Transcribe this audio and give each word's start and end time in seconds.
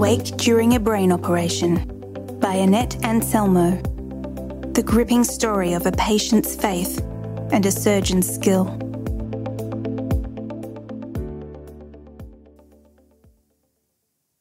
Awake 0.00 0.38
During 0.38 0.76
a 0.76 0.80
Brain 0.80 1.12
Operation 1.12 1.76
by 2.40 2.54
Annette 2.54 3.04
Anselmo. 3.04 3.72
The 4.72 4.82
gripping 4.82 5.24
story 5.24 5.74
of 5.74 5.84
a 5.84 5.92
patient's 5.92 6.56
faith 6.56 7.04
and 7.52 7.66
a 7.66 7.70
surgeon's 7.70 8.26
skill. 8.26 8.68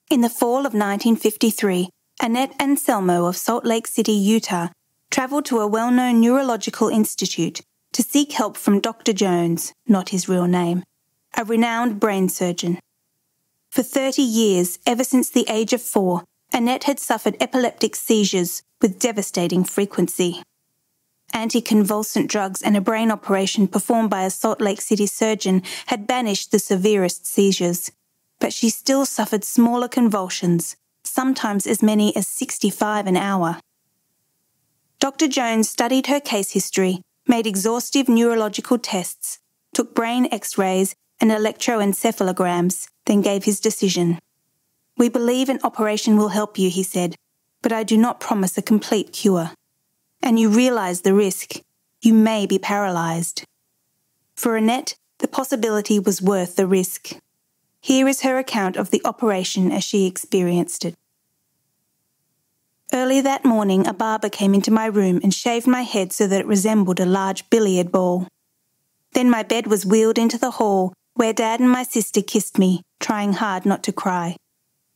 In 0.10 0.22
the 0.22 0.30
fall 0.30 0.60
of 0.60 0.72
1953, 0.72 1.90
Annette 2.22 2.56
Anselmo 2.58 3.26
of 3.26 3.36
Salt 3.36 3.66
Lake 3.66 3.88
City, 3.88 4.14
Utah, 4.14 4.70
traveled 5.12 5.44
to 5.48 5.60
a 5.60 5.68
well 5.68 5.92
known 5.92 6.22
neurological 6.22 6.88
institute 6.88 7.60
to 7.92 8.02
seek 8.02 8.32
help 8.32 8.56
from 8.56 8.80
Dr. 8.80 9.12
Jones, 9.12 9.74
not 9.86 10.08
his 10.08 10.30
real 10.30 10.48
name, 10.48 10.84
a 11.36 11.44
renowned 11.44 12.00
brain 12.00 12.30
surgeon. 12.30 12.80
For 13.70 13.84
30 13.84 14.22
years, 14.24 14.80
ever 14.88 15.04
since 15.04 15.30
the 15.30 15.46
age 15.48 15.74
of 15.74 15.82
four, 15.82 16.24
Annette 16.52 16.86
had 16.86 17.00
suffered 17.00 17.38
epileptic 17.40 17.96
seizures 17.96 18.64
with 18.82 19.00
devastating 19.00 19.64
frequency. 19.64 20.42
Anticonvulsant 21.34 22.28
drugs 22.28 22.64
and 22.64 22.76
a 22.76 22.82
brain 22.82 23.12
operation 23.12 23.68
performed 23.68 24.10
by 24.10 24.24
a 24.24 24.32
Salt 24.32 24.60
Lake 24.60 24.82
City 24.82 25.06
surgeon 25.06 25.62
had 25.86 26.08
banished 26.08 26.52
the 26.52 26.58
severest 26.58 27.28
seizures, 27.28 27.92
but 28.40 28.52
she 28.52 28.72
still 28.72 29.06
suffered 29.06 29.44
smaller 29.44 29.88
convulsions, 29.88 30.76
sometimes 31.04 31.68
as 31.68 31.84
many 31.84 32.16
as 32.16 32.28
65 32.28 33.06
an 33.06 33.18
hour. 33.18 33.60
Dr. 35.00 35.28
Jones 35.28 35.70
studied 35.70 36.08
her 36.08 36.20
case 36.20 36.52
history, 36.52 37.02
made 37.28 37.46
exhaustive 37.46 38.10
neurological 38.10 38.80
tests, 38.80 39.38
took 39.76 39.94
brain 39.94 40.28
x 40.32 40.58
rays 40.58 40.96
and 41.22 41.30
electroencephalograms, 41.30 42.88
then 43.10 43.22
gave 43.22 43.44
his 43.44 43.60
decision. 43.60 44.20
We 44.96 45.10
believe 45.10 45.50
an 45.50 45.60
operation 45.64 46.16
will 46.16 46.28
help 46.28 46.60
you, 46.60 46.70
he 46.70 46.84
said, 46.84 47.16
but 47.64 47.72
I 47.72 47.84
do 47.84 47.98
not 47.98 48.20
promise 48.20 48.56
a 48.56 48.62
complete 48.62 49.12
cure. 49.12 49.50
And 50.22 50.40
you 50.40 50.48
realize 50.48 51.02
the 51.02 51.16
risk. 51.16 51.56
You 52.02 52.14
may 52.14 52.46
be 52.46 52.60
paralyzed. 52.60 53.44
For 54.36 54.56
Annette, 54.56 54.96
the 55.18 55.28
possibility 55.28 55.98
was 55.98 56.22
worth 56.22 56.56
the 56.56 56.68
risk. 56.68 57.18
Here 57.82 58.08
is 58.08 58.22
her 58.22 58.38
account 58.38 58.78
of 58.78 58.92
the 58.92 59.02
operation 59.04 59.72
as 59.72 59.84
she 59.84 60.06
experienced 60.06 60.86
it. 60.86 60.94
Early 62.94 63.22
that 63.22 63.44
morning, 63.44 63.88
a 63.88 63.94
barber 63.94 64.30
came 64.30 64.54
into 64.54 64.70
my 64.70 64.86
room 64.86 65.20
and 65.24 65.34
shaved 65.34 65.66
my 65.66 65.82
head 65.82 66.14
so 66.14 66.28
that 66.28 66.42
it 66.42 66.46
resembled 66.46 67.00
a 67.00 67.08
large 67.08 67.50
billiard 67.50 67.92
ball. 67.92 68.28
Then 69.14 69.32
my 69.32 69.42
bed 69.42 69.66
was 69.66 69.84
wheeled 69.84 70.20
into 70.20 70.38
the 70.38 70.52
hall 70.52 70.94
where 71.20 71.34
Dad 71.34 71.60
and 71.60 71.70
my 71.70 71.84
sister 71.84 72.22
kissed 72.22 72.58
me, 72.58 72.82
trying 73.02 73.34
hard 73.34 73.66
not 73.66 73.84
to 73.84 73.92
cry. 73.92 74.38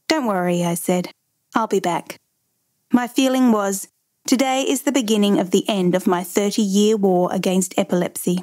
Don't 0.08 0.26
worry, 0.26 0.64
I 0.64 0.74
said. 0.74 1.12
I'll 1.54 1.68
be 1.68 1.82
back. 1.82 2.18
My 2.94 3.08
feeling 3.08 3.52
was, 3.52 3.90
today 4.26 4.62
is 4.62 4.84
the 4.84 4.94
beginning 4.94 5.38
of 5.38 5.52
the 5.52 5.68
end 5.68 5.96
of 5.96 6.08
my 6.08 6.24
30 6.24 6.62
year 6.62 6.96
war 6.96 7.28
against 7.34 7.78
epilepsy. 7.78 8.42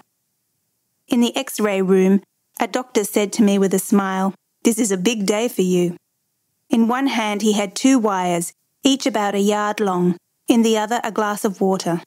In 1.08 1.22
the 1.22 1.34
x 1.34 1.58
ray 1.58 1.80
room, 1.80 2.20
a 2.60 2.68
doctor 2.68 3.02
said 3.02 3.32
to 3.32 3.42
me 3.42 3.58
with 3.58 3.72
a 3.72 3.78
smile, 3.78 4.34
This 4.62 4.78
is 4.78 4.92
a 4.92 4.98
big 4.98 5.24
day 5.24 5.48
for 5.48 5.62
you. 5.62 5.96
In 6.68 6.86
one 6.86 7.06
hand, 7.06 7.40
he 7.40 7.54
had 7.54 7.74
two 7.74 7.98
wires, 7.98 8.52
each 8.84 9.06
about 9.06 9.34
a 9.34 9.40
yard 9.40 9.80
long, 9.80 10.18
in 10.46 10.60
the 10.60 10.76
other, 10.76 11.00
a 11.02 11.10
glass 11.10 11.46
of 11.46 11.62
water. 11.62 12.02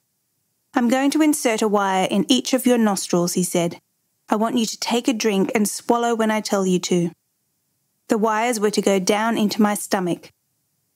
I'm 0.72 0.88
going 0.88 1.10
to 1.10 1.22
insert 1.22 1.62
a 1.62 1.66
wire 1.66 2.06
in 2.08 2.26
each 2.28 2.54
of 2.54 2.64
your 2.64 2.78
nostrils, 2.78 3.32
he 3.32 3.42
said. 3.42 3.80
I 4.28 4.36
want 4.36 4.56
you 4.56 4.66
to 4.66 4.78
take 4.78 5.08
a 5.08 5.12
drink 5.12 5.52
and 5.54 5.68
swallow 5.68 6.14
when 6.14 6.30
I 6.30 6.40
tell 6.40 6.66
you 6.66 6.78
to. 6.80 7.10
The 8.08 8.18
wires 8.18 8.60
were 8.60 8.70
to 8.70 8.82
go 8.82 8.98
down 8.98 9.36
into 9.36 9.62
my 9.62 9.74
stomach. 9.74 10.30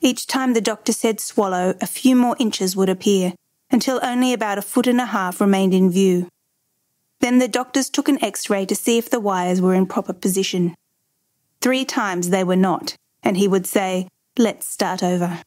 Each 0.01 0.27
time 0.27 0.55
the 0.55 0.61
doctor 0.61 0.93
said 0.93 1.21
swallow, 1.21 1.75
a 1.81 1.87
few 1.87 2.15
more 2.15 2.37
inches 2.39 2.77
would 2.77 2.89
appear, 2.89 3.35
until 3.71 4.01
only 4.03 4.33
about 4.33 4.59
a 4.59 4.63
foot 4.63 4.87
and 4.87 5.01
a 5.01 5.07
half 5.07 5.41
remained 5.41 5.75
in 5.75 5.91
view. 5.91 6.29
Then 7.21 7.39
the 7.39 7.49
doctors 7.49 7.91
took 7.91 8.09
an 8.09 8.23
x 8.23 8.49
ray 8.49 8.65
to 8.67 8.77
see 8.77 8.99
if 8.99 9.11
the 9.11 9.21
wires 9.21 9.61
were 9.61 9.75
in 9.75 9.87
proper 9.87 10.13
position. 10.13 10.75
Three 11.61 11.85
times 11.85 12.31
they 12.31 12.45
were 12.45 12.57
not, 12.57 12.95
and 13.23 13.37
he 13.37 13.49
would 13.49 13.67
say, 13.67 14.09
Let's 14.37 14.69
start 14.69 15.03
over. 15.03 15.43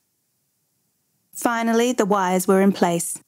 Finally, 1.33 1.93
the 1.93 2.05
wires 2.05 2.47
were 2.47 2.61
in 2.61 2.73
place. 2.73 3.19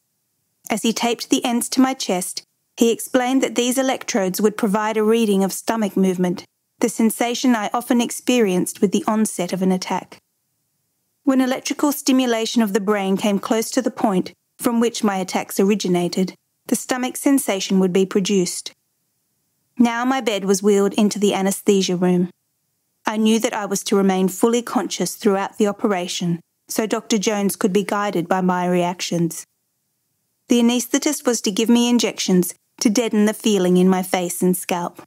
As 0.69 0.81
he 0.81 0.91
taped 0.91 1.29
the 1.29 1.43
ends 1.45 1.69
to 1.69 1.81
my 1.81 1.93
chest, 1.93 2.43
he 2.77 2.91
explained 2.91 3.43
that 3.43 3.55
these 3.55 3.77
electrodes 3.77 4.41
would 4.41 4.57
provide 4.57 4.97
a 4.97 5.03
reading 5.03 5.43
of 5.43 5.53
stomach 5.53 5.95
movement, 5.95 6.43
the 6.79 6.89
sensation 6.89 7.55
I 7.55 7.69
often 7.73 8.01
experienced 8.01 8.81
with 8.81 8.91
the 8.91 9.03
onset 9.07 9.53
of 9.53 9.61
an 9.61 9.71
attack. 9.71 10.17
When 11.23 11.39
electrical 11.39 11.91
stimulation 11.91 12.61
of 12.61 12.73
the 12.73 12.81
brain 12.81 13.15
came 13.15 13.39
close 13.39 13.69
to 13.71 13.81
the 13.81 13.91
point 13.91 14.33
from 14.57 14.79
which 14.79 15.03
my 15.03 15.17
attacks 15.17 15.59
originated, 15.59 16.33
the 16.67 16.75
stomach 16.75 17.15
sensation 17.15 17.79
would 17.79 17.93
be 17.93 18.05
produced. 18.05 18.73
Now 19.77 20.03
my 20.03 20.21
bed 20.21 20.45
was 20.45 20.63
wheeled 20.63 20.93
into 20.93 21.19
the 21.19 21.33
anesthesia 21.33 21.95
room. 21.95 22.29
I 23.05 23.17
knew 23.17 23.39
that 23.39 23.53
I 23.53 23.65
was 23.65 23.83
to 23.85 23.95
remain 23.95 24.29
fully 24.29 24.61
conscious 24.61 25.15
throughout 25.15 25.57
the 25.57 25.67
operation, 25.67 26.39
so 26.67 26.87
Dr. 26.87 27.17
Jones 27.17 27.55
could 27.55 27.73
be 27.73 27.83
guided 27.83 28.27
by 28.27 28.41
my 28.41 28.65
reactions. 28.65 29.45
The 30.47 30.59
anaesthetist 30.59 31.25
was 31.25 31.41
to 31.41 31.51
give 31.51 31.69
me 31.69 31.89
injections 31.89 32.53
to 32.83 32.89
deaden 32.89 33.23
the 33.23 33.33
feeling 33.33 33.77
in 33.77 33.87
my 33.87 34.03
face 34.03 34.41
and 34.41 34.57
scalp. 34.57 35.01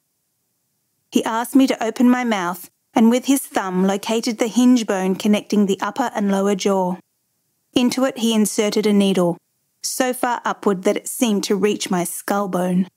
He 1.13 1.23
asked 1.25 1.55
me 1.55 1.67
to 1.67 1.85
open 1.85 2.09
my 2.09 2.25
mouth 2.25 2.71
and 2.95 3.11
with 3.11 3.27
his 3.27 3.43
thumb 3.43 3.87
located 3.87 4.39
the 4.39 4.47
hinge 4.49 4.87
bone 4.87 5.15
connecting 5.15 5.67
the 5.67 5.79
upper 5.83 6.11
and 6.15 6.31
lower 6.31 6.55
jaw. 6.55 6.97
Into 7.75 8.07
it 8.07 8.17
he 8.17 8.33
inserted 8.33 8.87
a 8.87 8.95
needle, 8.95 9.37
so 9.83 10.15
far 10.15 10.41
upward 10.43 10.85
that 10.85 10.97
it 10.97 11.07
seemed 11.07 11.45
to 11.45 11.55
reach 11.55 11.91
my 11.91 12.03
skull 12.05 12.49
bone. 12.49 12.89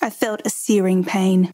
I 0.00 0.10
felt 0.10 0.42
a 0.44 0.50
searing 0.50 1.04
pain, 1.04 1.52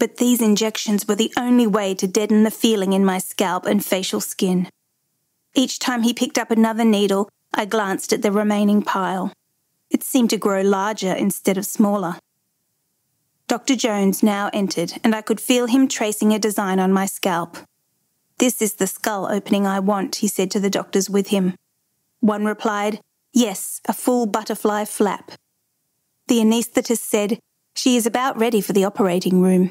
but 0.00 0.16
these 0.16 0.42
injections 0.42 1.06
were 1.06 1.14
the 1.14 1.32
only 1.38 1.68
way 1.68 1.94
to 1.94 2.08
deaden 2.08 2.42
the 2.42 2.50
feeling 2.50 2.92
in 2.92 3.04
my 3.04 3.18
scalp 3.18 3.66
and 3.66 3.84
facial 3.84 4.20
skin. 4.20 4.68
Each 5.54 5.78
time 5.78 6.02
he 6.02 6.12
picked 6.12 6.38
up 6.38 6.50
another 6.50 6.84
needle, 6.84 7.28
I 7.52 7.66
glanced 7.66 8.12
at 8.12 8.22
the 8.22 8.32
remaining 8.32 8.82
pile. 8.82 9.30
It 9.94 10.02
seemed 10.02 10.30
to 10.30 10.36
grow 10.36 10.60
larger 10.60 11.12
instead 11.12 11.56
of 11.56 11.64
smaller. 11.64 12.16
Dr. 13.46 13.76
Jones 13.76 14.24
now 14.24 14.50
entered, 14.52 14.94
and 15.04 15.14
I 15.14 15.22
could 15.22 15.40
feel 15.40 15.66
him 15.66 15.86
tracing 15.86 16.32
a 16.32 16.38
design 16.40 16.80
on 16.80 16.92
my 16.92 17.06
scalp. 17.06 17.58
This 18.38 18.60
is 18.60 18.74
the 18.74 18.88
skull 18.88 19.30
opening 19.30 19.68
I 19.68 19.78
want, 19.78 20.16
he 20.16 20.26
said 20.26 20.50
to 20.50 20.58
the 20.58 20.68
doctors 20.68 21.08
with 21.08 21.28
him. 21.28 21.54
One 22.18 22.44
replied, 22.44 22.98
Yes, 23.32 23.80
a 23.86 23.92
full 23.92 24.26
butterfly 24.26 24.84
flap. 24.86 25.30
The 26.26 26.40
anaesthetist 26.40 26.98
said, 26.98 27.38
She 27.76 27.96
is 27.96 28.04
about 28.04 28.36
ready 28.36 28.60
for 28.60 28.72
the 28.72 28.84
operating 28.84 29.42
room. 29.42 29.70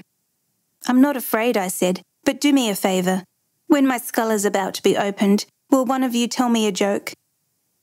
I'm 0.88 1.02
not 1.02 1.18
afraid, 1.18 1.58
I 1.58 1.68
said, 1.68 2.02
but 2.24 2.40
do 2.40 2.54
me 2.54 2.70
a 2.70 2.76
favour. 2.76 3.26
When 3.68 3.86
my 3.86 3.98
skull 3.98 4.32
is 4.32 4.46
about 4.46 4.74
to 4.76 4.84
be 4.84 4.96
opened, 4.96 5.46
will 5.70 5.84
one 5.84 6.02
of 6.02 6.16
you 6.16 6.30
tell 6.30 6.48
me 6.48 6.66
a 6.66 6.72
joke? 6.72 7.12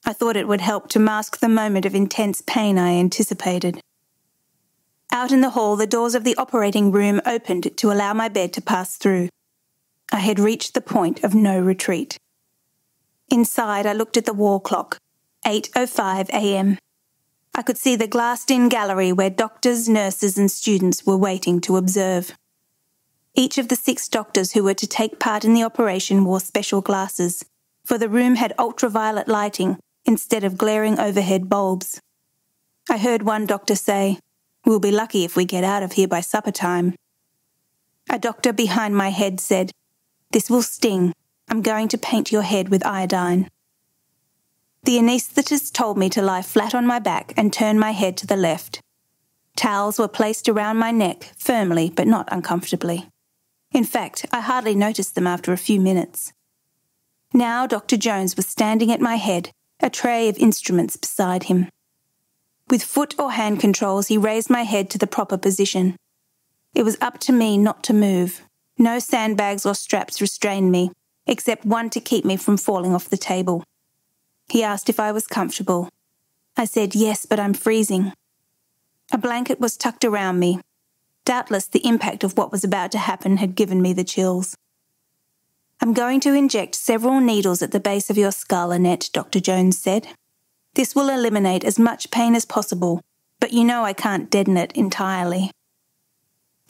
I 0.05 0.13
thought 0.13 0.37
it 0.37 0.49
would 0.49 0.61
help 0.61 0.89
to 0.91 0.99
mask 0.99 1.39
the 1.39 1.49
moment 1.49 1.87
of 1.87 1.95
intense 1.95 2.43
pain 2.47 2.79
I 2.79 2.95
anticipated. 2.95 3.81
Out 5.13 5.33
in 5.33 5.41
the 5.41 5.51
hall, 5.51 5.77
the 5.77 5.87
doors 5.87 6.15
of 6.15 6.25
the 6.25 6.37
operating 6.37 6.91
room 6.91 7.21
opened 7.27 7.77
to 7.77 7.93
allow 7.93 8.13
my 8.15 8.29
bed 8.29 8.53
to 8.55 8.63
pass 8.63 8.97
through. 8.97 9.29
I 10.13 10.19
had 10.19 10.39
reached 10.39 10.75
the 10.75 10.81
point 10.81 11.23
of 11.23 11.35
no 11.35 11.61
retreat. 11.61 12.17
Inside, 13.31 13.87
I 13.87 13.93
looked 13.93 14.17
at 14.17 14.25
the 14.25 14.33
wall 14.33 14.61
clock, 14.61 14.99
8:05 15.45 16.29
a.m. 16.31 16.79
I 17.55 17.63
could 17.63 17.79
see 17.79 17.97
the 17.97 18.07
glassed-in 18.07 18.69
gallery 18.69 19.13
where 19.13 19.31
doctors, 19.31 19.89
nurses, 19.89 20.39
and 20.39 20.51
students 20.51 21.05
were 21.05 21.17
waiting 21.17 21.61
to 21.63 21.77
observe. 21.77 22.33
Each 23.35 23.59
of 23.59 23.69
the 23.69 23.77
six 23.77 24.09
doctors 24.09 24.53
who 24.53 24.65
were 24.65 24.75
to 24.75 24.87
take 24.87 25.21
part 25.21 25.45
in 25.45 25.55
the 25.55 25.65
operation 25.65 26.25
wore 26.25 26.41
special 26.41 26.81
glasses, 26.81 27.45
for 27.85 27.99
the 27.99 28.09
room 28.09 28.37
had 28.37 28.55
ultraviolet 28.59 29.29
lighting 29.29 29.79
instead 30.11 30.43
of 30.43 30.59
glaring 30.59 30.99
overhead 30.99 31.49
bulbs. 31.49 32.01
I 32.91 32.99
heard 32.99 33.23
one 33.23 33.47
doctor 33.47 33.77
say, 33.77 34.19
We'll 34.67 34.81
be 34.81 34.91
lucky 34.91 35.23
if 35.25 35.37
we 35.37 35.45
get 35.45 35.63
out 35.63 35.85
of 35.85 35.93
here 35.93 36.09
by 36.09 36.21
supper 36.21 36.51
time. 36.51 36.97
A 38.11 38.19
doctor 38.19 38.53
behind 38.53 38.97
my 38.97 39.11
head 39.11 39.39
said, 39.39 39.71
This 40.33 40.51
will 40.51 40.63
sting. 40.63 41.13
I'm 41.49 41.63
going 41.63 41.87
to 41.89 41.97
paint 41.97 42.33
your 42.33 42.43
head 42.43 42.71
with 42.71 42.85
iodine. 42.85 43.49
The 44.83 44.99
anaesthetist 44.99 45.73
told 45.75 45.97
me 45.97 46.09
to 46.11 46.23
lie 46.23 46.43
flat 46.43 46.75
on 46.75 46.89
my 46.89 46.99
back 46.99 47.33
and 47.37 47.53
turn 47.53 47.79
my 47.79 47.93
head 47.93 48.17
to 48.17 48.27
the 48.27 48.37
left. 48.37 48.81
Towels 49.55 50.01
were 50.01 50.09
placed 50.09 50.49
around 50.49 50.79
my 50.79 50.91
neck, 50.91 51.33
firmly 51.37 51.93
but 51.95 52.09
not 52.09 52.29
uncomfortably. 52.33 53.07
In 53.71 53.85
fact, 53.85 54.27
I 54.33 54.41
hardly 54.41 54.75
noticed 54.75 55.15
them 55.15 55.29
after 55.29 55.53
a 55.53 55.67
few 55.69 55.81
minutes. 55.81 56.33
Now 57.33 57.69
Dr. 57.69 57.97
Jones 57.97 58.35
was 58.35 58.49
standing 58.49 58.91
at 58.91 59.01
my 59.01 59.15
head, 59.15 59.53
a 59.83 59.91
tray 59.91 60.29
of 60.29 60.39
instruments 60.39 60.97
beside 60.97 61.45
him. 61.45 61.69
With 62.69 62.83
foot 62.83 63.15
or 63.19 63.33
hand 63.33 63.61
controls, 63.61 64.09
he 64.09 64.17
raised 64.19 64.51
my 64.51 64.63
head 64.63 64.91
to 64.91 64.99
the 64.99 65.07
proper 65.07 65.37
position. 65.37 65.97
It 66.75 66.85
was 66.85 66.99
up 67.01 67.19
to 67.21 67.33
me 67.33 67.59
not 67.59 67.83
to 67.85 67.93
move. 67.93 68.43
No 68.79 68.99
sandbags 68.99 69.67
or 69.67 69.75
straps 69.75 70.21
restrained 70.21 70.71
me. 70.71 70.93
except 71.27 71.65
one 71.65 71.89
to 71.91 72.01
keep 72.01 72.25
me 72.25 72.37
from 72.37 72.57
falling 72.57 72.95
off 72.95 73.09
the 73.09 73.17
table. 73.17 73.63
He 74.49 74.65
asked 74.65 74.89
if 74.89 74.99
I 74.99 75.13
was 75.13 75.27
comfortable. 75.27 75.89
I 76.57 76.65
said 76.65 76.95
yes, 76.95 77.25
but 77.25 77.39
I'm 77.39 77.55
freezing. 77.55 78.13
A 79.13 79.19
blanket 79.19 79.61
was 79.61 79.77
tucked 79.77 80.05
around 80.05 80.39
me. 80.41 80.61
Doubtless 81.25 81.69
the 81.69 81.87
impact 81.87 82.25
of 82.25 82.37
what 82.37 82.51
was 82.51 82.65
about 82.65 82.91
to 82.93 82.99
happen 82.99 83.37
had 83.37 83.55
given 83.55 83.81
me 83.81 83.93
the 83.93 84.05
chills. 84.05 84.57
I'm 85.83 85.95
going 85.95 86.21
to 86.21 86.35
inject 86.35 86.75
several 86.75 87.21
needles 87.21 87.63
at 87.63 87.71
the 87.71 87.81
base 87.81 88.11
of 88.11 88.19
your 88.19 88.33
skull, 88.33 88.71
Annette, 88.71 89.09
Dr. 89.15 89.41
Jones 89.41 89.79
said. 89.79 90.09
This 90.75 90.95
will 90.95 91.09
eliminate 91.09 91.65
as 91.65 91.79
much 91.79 92.11
pain 92.11 92.35
as 92.35 92.45
possible, 92.45 93.01
but 93.41 93.55
you 93.55 93.65
know 93.65 93.83
I 93.83 93.95
can't 93.95 94.31
deaden 94.31 94.59
it 94.59 94.73
entirely. 94.73 95.51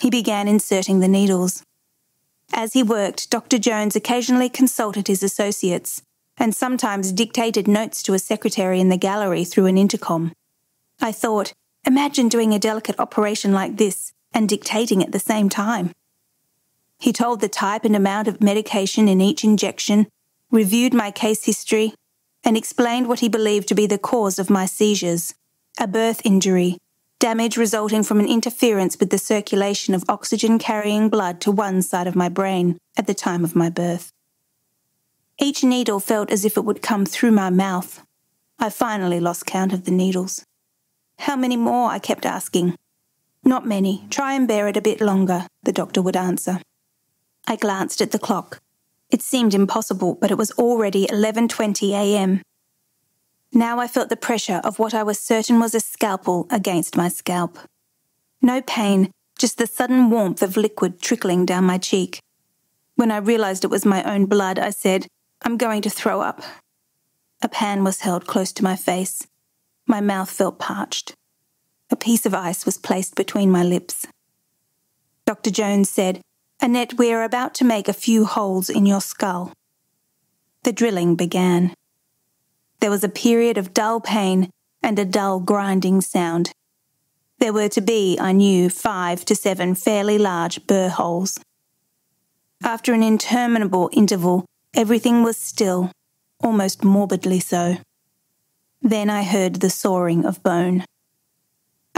He 0.00 0.10
began 0.10 0.46
inserting 0.46 1.00
the 1.00 1.08
needles. 1.08 1.64
As 2.52 2.72
he 2.72 2.84
worked, 2.84 3.30
Dr. 3.30 3.58
Jones 3.58 3.96
occasionally 3.96 4.48
consulted 4.48 5.08
his 5.08 5.24
associates 5.24 6.02
and 6.38 6.54
sometimes 6.54 7.12
dictated 7.12 7.66
notes 7.66 8.02
to 8.04 8.14
a 8.14 8.18
secretary 8.18 8.80
in 8.80 8.90
the 8.90 8.96
gallery 8.96 9.44
through 9.44 9.66
an 9.66 9.76
intercom. 9.76 10.32
I 11.00 11.10
thought, 11.10 11.52
imagine 11.84 12.28
doing 12.28 12.54
a 12.54 12.60
delicate 12.60 12.98
operation 13.00 13.52
like 13.52 13.76
this 13.76 14.12
and 14.32 14.48
dictating 14.48 15.02
at 15.02 15.10
the 15.10 15.18
same 15.18 15.48
time. 15.48 15.90
He 17.00 17.14
told 17.14 17.40
the 17.40 17.48
type 17.48 17.86
and 17.86 17.96
amount 17.96 18.28
of 18.28 18.42
medication 18.42 19.08
in 19.08 19.22
each 19.22 19.42
injection, 19.42 20.06
reviewed 20.50 20.92
my 20.92 21.10
case 21.10 21.46
history, 21.46 21.94
and 22.44 22.56
explained 22.56 23.08
what 23.08 23.20
he 23.20 23.28
believed 23.28 23.68
to 23.68 23.74
be 23.74 23.86
the 23.86 23.98
cause 23.98 24.38
of 24.38 24.50
my 24.50 24.66
seizures 24.66 25.34
a 25.78 25.86
birth 25.86 26.20
injury, 26.24 26.76
damage 27.20 27.56
resulting 27.56 28.02
from 28.02 28.20
an 28.20 28.28
interference 28.28 28.98
with 28.98 29.08
the 29.08 29.16
circulation 29.16 29.94
of 29.94 30.04
oxygen 30.08 30.58
carrying 30.58 31.08
blood 31.08 31.40
to 31.40 31.50
one 31.50 31.80
side 31.80 32.06
of 32.06 32.16
my 32.16 32.28
brain 32.28 32.76
at 32.98 33.06
the 33.06 33.14
time 33.14 33.44
of 33.44 33.56
my 33.56 33.70
birth. 33.70 34.10
Each 35.38 35.64
needle 35.64 36.00
felt 36.00 36.30
as 36.30 36.44
if 36.44 36.58
it 36.58 36.64
would 36.64 36.82
come 36.82 37.06
through 37.06 37.30
my 37.30 37.48
mouth. 37.48 38.02
I 38.58 38.68
finally 38.68 39.20
lost 39.20 39.46
count 39.46 39.72
of 39.72 39.84
the 39.84 39.90
needles. 39.90 40.44
How 41.20 41.36
many 41.36 41.56
more? 41.56 41.88
I 41.88 41.98
kept 41.98 42.26
asking. 42.26 42.76
Not 43.42 43.66
many. 43.66 44.04
Try 44.10 44.34
and 44.34 44.46
bear 44.46 44.68
it 44.68 44.76
a 44.76 44.82
bit 44.82 45.00
longer, 45.00 45.46
the 45.62 45.72
doctor 45.72 46.02
would 46.02 46.16
answer. 46.16 46.60
I 47.46 47.56
glanced 47.56 48.00
at 48.00 48.10
the 48.10 48.18
clock. 48.18 48.60
It 49.10 49.22
seemed 49.22 49.54
impossible, 49.54 50.14
but 50.20 50.30
it 50.30 50.38
was 50.38 50.52
already 50.52 51.06
11:20 51.06 51.92
a.m. 51.92 52.42
Now 53.52 53.80
I 53.80 53.88
felt 53.88 54.08
the 54.08 54.16
pressure 54.16 54.60
of 54.62 54.78
what 54.78 54.94
I 54.94 55.02
was 55.02 55.18
certain 55.18 55.58
was 55.58 55.74
a 55.74 55.80
scalpel 55.80 56.46
against 56.50 56.96
my 56.96 57.08
scalp. 57.08 57.58
No 58.40 58.62
pain, 58.62 59.10
just 59.38 59.58
the 59.58 59.66
sudden 59.66 60.10
warmth 60.10 60.42
of 60.42 60.56
liquid 60.56 61.00
trickling 61.00 61.44
down 61.46 61.64
my 61.64 61.78
cheek. 61.78 62.20
When 62.94 63.10
I 63.10 63.16
realized 63.16 63.64
it 63.64 63.70
was 63.70 63.84
my 63.84 64.04
own 64.04 64.26
blood, 64.26 64.58
I 64.58 64.70
said, 64.70 65.06
I'm 65.42 65.56
going 65.56 65.82
to 65.82 65.90
throw 65.90 66.20
up. 66.20 66.42
A 67.42 67.48
pan 67.48 67.82
was 67.82 68.00
held 68.00 68.26
close 68.26 68.52
to 68.52 68.64
my 68.64 68.76
face. 68.76 69.26
My 69.86 70.00
mouth 70.00 70.30
felt 70.30 70.58
parched. 70.58 71.14
A 71.90 71.96
piece 71.96 72.26
of 72.26 72.34
ice 72.34 72.64
was 72.64 72.78
placed 72.78 73.16
between 73.16 73.50
my 73.50 73.64
lips. 73.64 74.06
Dr. 75.26 75.50
Jones 75.50 75.90
said, 75.90 76.20
Annette, 76.62 76.98
we 76.98 77.10
are 77.10 77.24
about 77.24 77.54
to 77.54 77.64
make 77.64 77.88
a 77.88 77.94
few 77.94 78.26
holes 78.26 78.68
in 78.68 78.84
your 78.84 79.00
skull. 79.00 79.54
The 80.62 80.72
drilling 80.72 81.16
began. 81.16 81.72
There 82.80 82.90
was 82.90 83.02
a 83.02 83.08
period 83.08 83.56
of 83.56 83.72
dull 83.72 83.98
pain 83.98 84.50
and 84.82 84.98
a 84.98 85.06
dull 85.06 85.40
grinding 85.40 86.02
sound. 86.02 86.52
There 87.38 87.54
were 87.54 87.70
to 87.70 87.80
be, 87.80 88.18
I 88.20 88.32
knew, 88.32 88.68
five 88.68 89.24
to 89.24 89.34
seven 89.34 89.74
fairly 89.74 90.18
large 90.18 90.66
burr 90.66 90.90
holes. 90.90 91.38
After 92.62 92.92
an 92.92 93.02
interminable 93.02 93.88
interval, 93.94 94.44
everything 94.74 95.22
was 95.22 95.38
still, 95.38 95.90
almost 96.44 96.84
morbidly 96.84 97.40
so. 97.40 97.78
Then 98.82 99.08
I 99.08 99.22
heard 99.22 99.56
the 99.56 99.70
sawing 99.70 100.26
of 100.26 100.42
bone. 100.42 100.84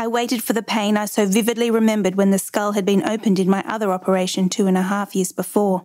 I 0.03 0.09
waited 0.09 0.43
for 0.43 0.53
the 0.53 0.65
pain 0.65 0.97
I 0.97 1.05
so 1.05 1.27
vividly 1.27 1.71
remembered 1.71 2.17
when 2.17 2.33
the 2.33 2.39
skull 2.41 2.73
had 2.73 2.85
been 2.85 3.09
opened 3.09 3.39
in 3.39 3.49
my 3.49 3.63
other 3.69 3.93
operation 3.93 4.49
two 4.49 4.67
and 4.67 4.77
a 4.77 4.83
half 4.83 5.15
years 5.15 5.31
before. 5.31 5.85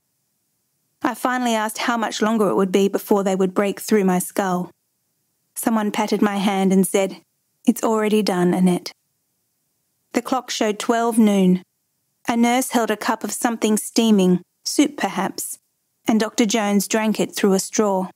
I 1.04 1.14
finally 1.14 1.54
asked 1.54 1.78
how 1.78 1.98
much 1.98 2.20
longer 2.20 2.50
it 2.50 2.56
would 2.56 2.72
be 2.72 2.88
before 2.88 3.24
they 3.24 3.36
would 3.36 3.54
break 3.54 3.80
through 3.80 4.06
my 4.06 4.18
skull. 4.18 4.72
Someone 5.54 5.92
patted 5.92 6.24
my 6.24 6.38
hand 6.38 6.74
and 6.74 6.88
said, 6.88 7.22
It's 7.68 7.84
already 7.84 8.24
done, 8.24 8.56
Annette. 8.56 8.92
The 10.14 10.24
clock 10.24 10.50
showed 10.50 10.80
12 10.80 11.20
noon. 11.20 11.62
A 12.28 12.36
nurse 12.36 12.72
held 12.72 12.90
a 12.90 12.98
cup 12.98 13.24
of 13.24 13.32
something 13.32 13.78
steaming, 13.78 14.42
soup 14.66 14.98
perhaps, 14.98 15.60
and 16.08 16.20
Dr. 16.20 16.48
Jones 16.48 16.88
drank 16.88 17.20
it 17.20 17.36
through 17.36 17.54
a 17.54 17.60
straw. 17.60 18.10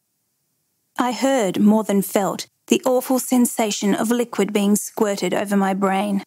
I 0.97 1.11
heard, 1.11 1.59
more 1.59 1.83
than 1.83 2.01
felt, 2.01 2.47
the 2.71 2.81
awful 2.85 3.19
sensation 3.19 3.93
of 3.93 4.09
liquid 4.09 4.53
being 4.53 4.77
squirted 4.77 5.33
over 5.33 5.57
my 5.57 5.73
brain. 5.73 6.23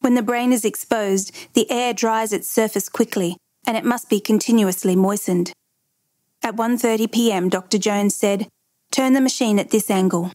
When 0.00 0.14
the 0.14 0.22
brain 0.22 0.54
is 0.54 0.64
exposed, 0.64 1.32
the 1.52 1.70
air 1.70 1.92
dries 1.92 2.32
its 2.32 2.48
surface 2.48 2.88
quickly, 2.88 3.36
and 3.66 3.76
it 3.76 3.84
must 3.84 4.08
be 4.08 4.20
continuously 4.20 4.96
moistened. 4.96 5.52
At 6.42 6.56
1:30 6.56 7.12
p.m., 7.12 7.50
Dr. 7.50 7.76
Jones 7.76 8.14
said, 8.14 8.48
"Turn 8.90 9.12
the 9.12 9.20
machine 9.20 9.58
at 9.58 9.68
this 9.68 9.90
angle." 9.90 10.32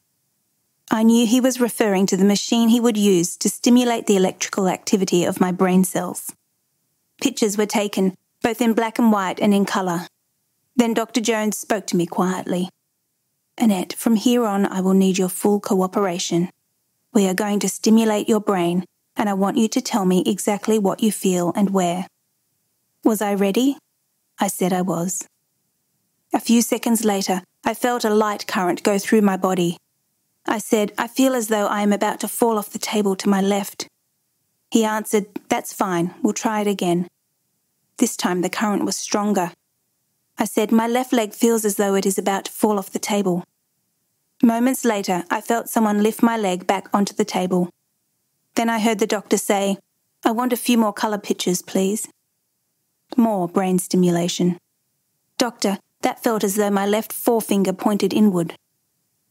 I 0.91 1.01
knew 1.01 1.25
he 1.25 1.41
was 1.41 1.59
referring 1.59 2.05
to 2.07 2.17
the 2.17 2.31
machine 2.35 2.69
he 2.69 2.79
would 2.79 2.95
use 2.95 3.35
to 3.37 3.49
stimulate 3.49 4.05
the 4.05 4.17
electrical 4.17 4.67
activity 4.67 5.25
of 5.25 5.41
my 5.41 5.51
brain 5.51 5.83
cells. 5.83 6.31
Pictures 7.19 7.57
were 7.57 7.65
taken, 7.81 8.13
both 8.43 8.61
in 8.61 8.73
black 8.73 8.99
and 8.99 9.11
white 9.11 9.39
and 9.39 9.55
in 9.55 9.65
colour. 9.65 10.05
Then 10.75 10.93
Dr. 10.93 11.19
Jones 11.19 11.57
spoke 11.57 11.87
to 11.87 11.97
me 11.97 12.05
quietly. 12.05 12.69
Annette, 13.57 13.93
from 13.93 14.15
here 14.15 14.45
on, 14.45 14.65
I 14.65 14.81
will 14.81 14.93
need 14.93 15.17
your 15.17 15.29
full 15.29 15.59
cooperation. 15.59 16.49
We 17.13 17.27
are 17.27 17.33
going 17.33 17.59
to 17.61 17.69
stimulate 17.69 18.27
your 18.27 18.41
brain, 18.41 18.83
and 19.15 19.29
I 19.29 19.33
want 19.33 19.57
you 19.57 19.69
to 19.69 19.81
tell 19.81 20.05
me 20.05 20.23
exactly 20.25 20.77
what 20.77 21.01
you 21.01 21.11
feel 21.11 21.53
and 21.55 21.69
where. 21.69 22.07
Was 23.03 23.21
I 23.21 23.33
ready? 23.33 23.77
I 24.39 24.47
said 24.47 24.73
I 24.73 24.81
was. 24.81 25.25
A 26.33 26.39
few 26.39 26.61
seconds 26.61 27.05
later, 27.05 27.43
I 27.63 27.73
felt 27.73 28.03
a 28.03 28.09
light 28.09 28.45
current 28.45 28.83
go 28.83 28.99
through 28.99 29.21
my 29.21 29.37
body. 29.37 29.77
I 30.45 30.57
said, 30.57 30.91
I 30.97 31.07
feel 31.07 31.33
as 31.33 31.47
though 31.47 31.67
I 31.67 31.81
am 31.81 31.93
about 31.93 32.19
to 32.19 32.27
fall 32.27 32.57
off 32.57 32.71
the 32.71 32.79
table 32.79 33.15
to 33.15 33.29
my 33.29 33.41
left. 33.41 33.87
He 34.69 34.83
answered, 34.83 35.27
That's 35.47 35.71
fine, 35.71 36.13
we'll 36.21 36.33
try 36.33 36.59
it 36.59 36.67
again. 36.67 37.07
This 37.97 38.17
time 38.17 38.41
the 38.41 38.49
current 38.49 38.83
was 38.83 38.97
stronger. 38.97 39.53
I 40.37 40.45
said, 40.45 40.71
My 40.71 40.87
left 40.87 41.13
leg 41.13 41.33
feels 41.33 41.65
as 41.65 41.75
though 41.75 41.95
it 41.95 42.05
is 42.05 42.17
about 42.17 42.45
to 42.45 42.51
fall 42.51 42.77
off 42.77 42.91
the 42.91 42.99
table. 42.99 43.43
Moments 44.43 44.83
later, 44.83 45.23
I 45.29 45.41
felt 45.41 45.69
someone 45.69 46.03
lift 46.03 46.21
my 46.21 46.37
leg 46.37 46.67
back 46.67 46.89
onto 46.93 47.13
the 47.13 47.25
table. 47.25 47.69
Then 48.55 48.69
I 48.69 48.79
heard 48.79 48.99
the 48.99 49.07
doctor 49.07 49.37
say, 49.37 49.77
I 50.23 50.31
want 50.31 50.53
a 50.53 50.57
few 50.57 50.77
more 50.77 50.93
colour 50.93 51.17
pictures, 51.17 51.61
please. 51.61 52.07
More 53.15 53.47
brain 53.47 53.79
stimulation. 53.79 54.57
Doctor, 55.37 55.79
that 56.01 56.23
felt 56.23 56.43
as 56.43 56.55
though 56.55 56.69
my 56.69 56.85
left 56.85 57.13
forefinger 57.13 57.73
pointed 57.73 58.13
inward. 58.13 58.55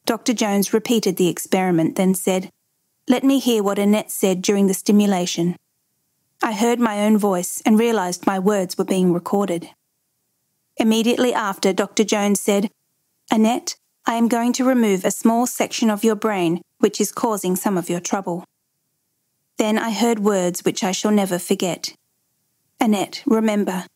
Dr. 0.06 0.32
Jones 0.32 0.72
repeated 0.72 1.16
the 1.16 1.28
experiment, 1.28 1.96
then 1.96 2.14
said, 2.14 2.50
Let 3.08 3.24
me 3.24 3.38
hear 3.38 3.62
what 3.62 3.78
Annette 3.78 4.10
said 4.10 4.42
during 4.42 4.66
the 4.66 4.74
stimulation. 4.74 5.56
I 6.42 6.52
heard 6.52 6.78
my 6.78 7.00
own 7.04 7.16
voice 7.16 7.62
and 7.64 7.78
realised 7.78 8.26
my 8.26 8.38
words 8.38 8.76
were 8.76 8.84
being 8.84 9.12
recorded. 9.12 9.70
Immediately 10.76 11.32
after, 11.32 11.72
Dr. 11.72 12.04
Jones 12.04 12.40
said, 12.40 12.70
Annette, 13.30 13.76
I 14.06 14.14
am 14.14 14.28
going 14.28 14.52
to 14.54 14.64
remove 14.64 15.04
a 15.04 15.10
small 15.10 15.46
section 15.46 15.88
of 15.88 16.04
your 16.04 16.16
brain 16.16 16.60
which 16.78 17.00
is 17.00 17.12
causing 17.12 17.56
some 17.56 17.78
of 17.78 17.88
your 17.88 18.00
trouble. 18.00 18.44
Then 19.56 19.78
I 19.78 19.92
heard 19.92 20.18
words 20.18 20.64
which 20.64 20.82
I 20.84 20.92
shall 20.92 21.12
never 21.12 21.38
forget. 21.38 21.94
Annette, 22.80 23.22
remember, 23.24 23.86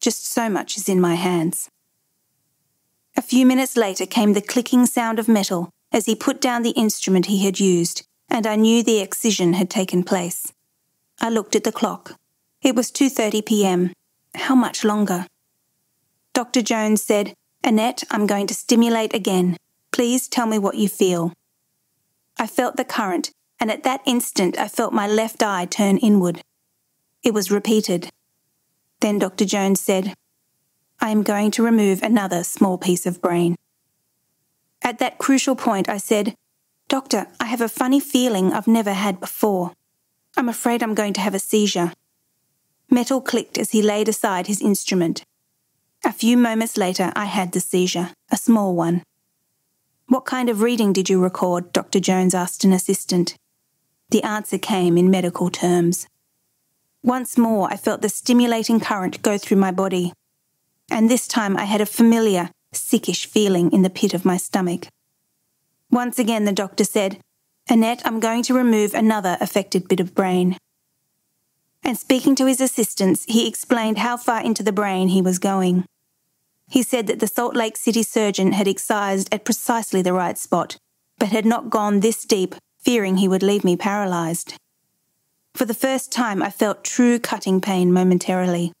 just 0.00 0.26
so 0.26 0.48
much 0.48 0.76
is 0.76 0.88
in 0.88 1.00
my 1.00 1.14
hands. 1.14 1.68
A 3.16 3.22
few 3.22 3.44
minutes 3.44 3.76
later 3.76 4.06
came 4.06 4.34
the 4.34 4.40
clicking 4.40 4.86
sound 4.86 5.18
of 5.18 5.26
metal 5.26 5.70
as 5.90 6.06
he 6.06 6.14
put 6.14 6.40
down 6.40 6.62
the 6.62 6.70
instrument 6.70 7.26
he 7.26 7.44
had 7.44 7.58
used, 7.58 8.06
and 8.28 8.46
I 8.46 8.54
knew 8.54 8.82
the 8.82 9.00
excision 9.00 9.54
had 9.54 9.70
taken 9.70 10.04
place. 10.04 10.52
I 11.20 11.30
looked 11.30 11.56
at 11.56 11.64
the 11.64 11.72
clock. 11.72 12.14
It 12.62 12.76
was 12.76 12.92
2:30 12.92 13.44
p.m. 13.44 13.92
How 14.34 14.54
much 14.54 14.84
longer? 14.84 15.26
Dr. 16.34 16.62
Jones 16.62 17.02
said, 17.02 17.34
Annette, 17.64 18.04
I'm 18.10 18.26
going 18.26 18.46
to 18.46 18.54
stimulate 18.54 19.14
again. 19.14 19.56
Please 19.92 20.28
tell 20.28 20.46
me 20.46 20.58
what 20.58 20.76
you 20.76 20.88
feel. 20.88 21.32
I 22.38 22.46
felt 22.46 22.76
the 22.76 22.84
current, 22.84 23.32
and 23.58 23.70
at 23.70 23.82
that 23.82 24.00
instant 24.06 24.58
I 24.58 24.68
felt 24.68 24.92
my 24.92 25.08
left 25.08 25.42
eye 25.42 25.64
turn 25.64 25.96
inward. 25.98 26.42
It 27.22 27.34
was 27.34 27.50
repeated. 27.50 28.10
Then 29.00 29.18
Dr. 29.18 29.44
Jones 29.44 29.80
said, 29.80 30.14
I 31.00 31.10
am 31.10 31.22
going 31.22 31.50
to 31.52 31.62
remove 31.62 32.02
another 32.02 32.42
small 32.44 32.78
piece 32.78 33.06
of 33.06 33.20
brain. 33.20 33.56
At 34.82 34.98
that 34.98 35.18
crucial 35.18 35.56
point, 35.56 35.88
I 35.88 35.98
said, 35.98 36.34
Doctor, 36.88 37.26
I 37.38 37.46
have 37.46 37.60
a 37.60 37.68
funny 37.68 38.00
feeling 38.00 38.52
I've 38.52 38.66
never 38.66 38.92
had 38.92 39.20
before. 39.20 39.72
I'm 40.36 40.48
afraid 40.48 40.82
I'm 40.82 40.94
going 40.94 41.12
to 41.14 41.20
have 41.20 41.34
a 41.34 41.38
seizure. 41.38 41.92
Metal 42.90 43.20
clicked 43.20 43.58
as 43.58 43.72
he 43.72 43.82
laid 43.82 44.08
aside 44.08 44.46
his 44.46 44.62
instrument. 44.62 45.24
A 46.04 46.12
few 46.12 46.36
moments 46.36 46.76
later, 46.76 47.12
I 47.16 47.24
had 47.24 47.52
the 47.52 47.60
seizure, 47.60 48.10
a 48.30 48.36
small 48.36 48.74
one. 48.74 49.02
What 50.06 50.24
kind 50.24 50.48
of 50.48 50.62
reading 50.62 50.92
did 50.92 51.10
you 51.10 51.20
record? 51.20 51.72
Dr. 51.72 52.00
Jones 52.00 52.34
asked 52.34 52.64
an 52.64 52.72
assistant. 52.72 53.36
The 54.10 54.22
answer 54.22 54.58
came 54.58 54.96
in 54.96 55.10
medical 55.10 55.50
terms. 55.50 56.06
Once 57.02 57.36
more, 57.36 57.70
I 57.70 57.76
felt 57.76 58.00
the 58.00 58.08
stimulating 58.08 58.80
current 58.80 59.22
go 59.22 59.38
through 59.38 59.58
my 59.58 59.70
body, 59.70 60.12
and 60.90 61.10
this 61.10 61.28
time 61.28 61.56
I 61.56 61.64
had 61.64 61.80
a 61.80 61.86
familiar, 61.86 62.50
sickish 62.72 63.26
feeling 63.26 63.70
in 63.72 63.82
the 63.82 63.90
pit 63.90 64.14
of 64.14 64.24
my 64.24 64.36
stomach. 64.36 64.88
Once 65.90 66.18
again, 66.18 66.44
the 66.44 66.52
doctor 66.52 66.84
said, 66.84 67.18
Annette, 67.68 68.02
I'm 68.04 68.20
going 68.20 68.42
to 68.44 68.54
remove 68.54 68.94
another 68.94 69.36
affected 69.40 69.88
bit 69.88 70.00
of 70.00 70.14
brain. 70.14 70.56
And 71.82 71.96
speaking 71.98 72.34
to 72.36 72.46
his 72.46 72.60
assistants, 72.60 73.24
he 73.28 73.48
explained 73.48 73.98
how 73.98 74.16
far 74.16 74.42
into 74.42 74.62
the 74.62 74.72
brain 74.72 75.08
he 75.08 75.22
was 75.22 75.38
going. 75.38 75.84
He 76.70 76.82
said 76.82 77.06
that 77.06 77.20
the 77.20 77.26
Salt 77.26 77.56
Lake 77.56 77.76
City 77.76 78.02
surgeon 78.02 78.52
had 78.52 78.68
excised 78.68 79.32
at 79.32 79.44
precisely 79.44 80.02
the 80.02 80.12
right 80.12 80.36
spot, 80.36 80.76
but 81.18 81.28
had 81.28 81.46
not 81.46 81.70
gone 81.70 82.00
this 82.00 82.24
deep, 82.24 82.54
fearing 82.78 83.16
he 83.16 83.28
would 83.28 83.42
leave 83.42 83.64
me 83.64 83.76
paralysed. 83.76 84.54
For 85.54 85.64
the 85.64 85.74
first 85.74 86.12
time, 86.12 86.42
I 86.42 86.50
felt 86.50 86.84
true 86.84 87.18
cutting 87.18 87.60
pain 87.60 87.92
momentarily. 87.92 88.72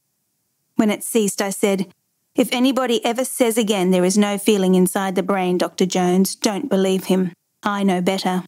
When 0.76 0.90
it 0.90 1.02
ceased, 1.02 1.42
I 1.42 1.50
said, 1.50 1.92
If 2.36 2.48
anybody 2.52 3.04
ever 3.04 3.24
says 3.24 3.58
again 3.58 3.90
there 3.90 4.04
is 4.04 4.18
no 4.18 4.38
feeling 4.38 4.74
inside 4.74 5.14
the 5.14 5.22
brain, 5.22 5.58
Dr. 5.58 5.86
Jones, 5.86 6.36
don't 6.36 6.68
believe 6.68 7.04
him. 7.04 7.32
I 7.62 7.82
know 7.82 8.00
better. 8.00 8.44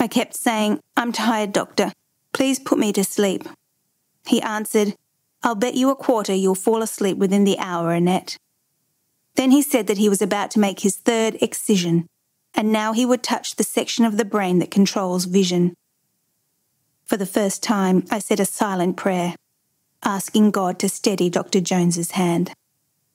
I 0.00 0.08
kept 0.08 0.34
saying, 0.34 0.80
I'm 0.96 1.12
tired, 1.12 1.52
doctor. 1.52 1.92
Please 2.36 2.58
put 2.58 2.78
me 2.78 2.92
to 2.92 3.02
sleep. 3.02 3.48
He 4.26 4.42
answered, 4.42 4.94
I'll 5.42 5.54
bet 5.54 5.72
you 5.72 5.88
a 5.88 5.96
quarter 5.96 6.34
you'll 6.34 6.54
fall 6.54 6.82
asleep 6.82 7.16
within 7.16 7.44
the 7.44 7.58
hour, 7.58 7.92
Annette. 7.92 8.36
Then 9.36 9.52
he 9.52 9.62
said 9.62 9.86
that 9.86 9.96
he 9.96 10.10
was 10.10 10.20
about 10.20 10.50
to 10.50 10.58
make 10.58 10.80
his 10.80 10.98
third 10.98 11.38
excision, 11.40 12.06
and 12.54 12.70
now 12.70 12.92
he 12.92 13.06
would 13.06 13.22
touch 13.22 13.56
the 13.56 13.64
section 13.64 14.04
of 14.04 14.18
the 14.18 14.24
brain 14.26 14.58
that 14.58 14.70
controls 14.70 15.24
vision. 15.24 15.72
For 17.06 17.16
the 17.16 17.24
first 17.24 17.62
time, 17.62 18.04
I 18.10 18.18
said 18.18 18.38
a 18.38 18.44
silent 18.44 18.98
prayer, 18.98 19.34
asking 20.04 20.50
God 20.50 20.78
to 20.80 20.90
steady 20.90 21.30
Dr. 21.30 21.62
Jones's 21.62 22.10
hand. 22.10 22.52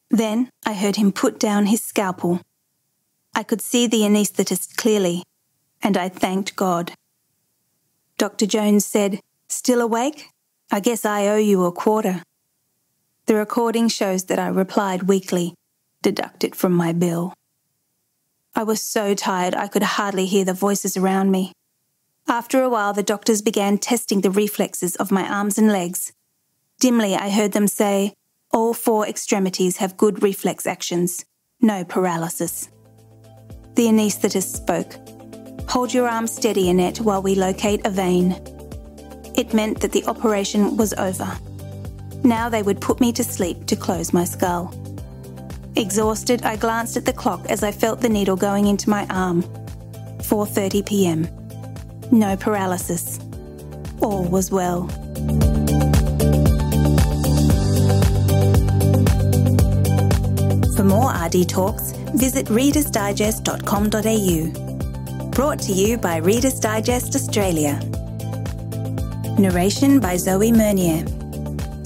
Then 0.09 0.49
I 0.65 0.73
heard 0.73 0.95
him 0.95 1.11
put 1.11 1.39
down 1.39 1.67
his 1.67 1.83
scalpel. 1.83 2.41
I 3.35 3.43
could 3.43 3.61
see 3.61 3.85
the 3.85 4.01
anaesthetist 4.01 4.77
clearly, 4.77 5.21
and 5.83 5.95
I 5.95 6.09
thanked 6.09 6.55
God. 6.55 6.93
Dr. 8.21 8.45
Jones 8.45 8.85
said, 8.85 9.19
Still 9.49 9.81
awake? 9.81 10.27
I 10.71 10.79
guess 10.79 11.05
I 11.05 11.25
owe 11.25 11.37
you 11.37 11.65
a 11.65 11.71
quarter. 11.71 12.21
The 13.25 13.33
recording 13.33 13.87
shows 13.87 14.25
that 14.25 14.37
I 14.37 14.47
replied 14.49 15.09
weakly, 15.09 15.55
Deduct 16.03 16.43
it 16.43 16.53
from 16.53 16.71
my 16.71 16.93
bill. 16.93 17.33
I 18.55 18.61
was 18.61 18.79
so 18.79 19.15
tired 19.15 19.55
I 19.55 19.67
could 19.67 19.81
hardly 19.81 20.27
hear 20.27 20.45
the 20.45 20.53
voices 20.53 20.95
around 20.95 21.31
me. 21.31 21.51
After 22.27 22.61
a 22.61 22.69
while, 22.69 22.93
the 22.93 23.01
doctors 23.01 23.41
began 23.41 23.79
testing 23.79 24.21
the 24.21 24.29
reflexes 24.29 24.95
of 24.97 25.09
my 25.09 25.27
arms 25.27 25.57
and 25.57 25.69
legs. 25.69 26.13
Dimly, 26.79 27.15
I 27.15 27.31
heard 27.31 27.53
them 27.53 27.67
say, 27.67 28.13
All 28.51 28.75
four 28.75 29.07
extremities 29.07 29.77
have 29.77 29.97
good 29.97 30.21
reflex 30.21 30.67
actions, 30.67 31.25
no 31.59 31.83
paralysis. 31.83 32.69
The 33.73 33.87
anaesthetist 33.87 34.55
spoke. 34.55 35.10
Hold 35.71 35.93
your 35.93 36.09
arm 36.09 36.27
steady, 36.27 36.69
Annette, 36.69 36.99
while 36.99 37.21
we 37.21 37.33
locate 37.33 37.87
a 37.87 37.89
vein. 37.89 38.33
It 39.35 39.53
meant 39.53 39.79
that 39.79 39.93
the 39.93 40.03
operation 40.03 40.75
was 40.75 40.93
over. 40.95 41.31
Now 42.25 42.49
they 42.49 42.61
would 42.61 42.81
put 42.81 42.99
me 42.99 43.13
to 43.13 43.23
sleep 43.23 43.67
to 43.67 43.77
close 43.77 44.11
my 44.11 44.25
skull. 44.25 44.73
Exhausted, 45.77 46.43
I 46.43 46.57
glanced 46.57 46.97
at 46.97 47.05
the 47.05 47.13
clock 47.13 47.49
as 47.49 47.63
I 47.63 47.71
felt 47.71 48.01
the 48.01 48.09
needle 48.09 48.35
going 48.35 48.67
into 48.67 48.89
my 48.89 49.07
arm. 49.09 49.43
4:30 50.23 50.85
p.m. 50.85 51.29
No 52.11 52.35
paralysis. 52.35 53.17
All 54.01 54.25
was 54.25 54.51
well. 54.51 54.89
For 60.75 60.83
more 60.83 61.13
RD 61.13 61.47
talks, 61.47 61.93
visit 62.13 62.47
readersdigest.com.au. 62.47 64.70
Brought 65.31 65.59
to 65.59 65.71
you 65.71 65.97
by 65.97 66.17
Reader's 66.17 66.59
Digest 66.59 67.15
Australia. 67.15 67.79
Narration 69.39 70.01
by 70.01 70.17
Zoe 70.17 70.51
Mernier. 70.51 71.07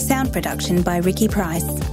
Sound 0.01 0.33
production 0.33 0.81
by 0.81 0.97
Ricky 0.97 1.27
Price. 1.27 1.84